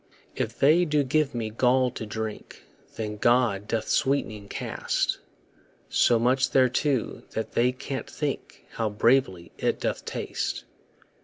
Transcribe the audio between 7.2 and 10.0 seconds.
that they can't think How bravely it